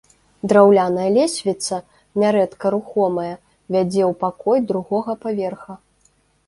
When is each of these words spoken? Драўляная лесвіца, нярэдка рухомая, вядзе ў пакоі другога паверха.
Драўляная 0.51 1.05
лесвіца, 1.17 1.75
нярэдка 2.23 2.67
рухомая, 2.77 3.35
вядзе 3.77 4.03
ў 4.11 4.21
пакоі 4.27 4.59
другога 4.75 5.11
паверха. 5.27 5.73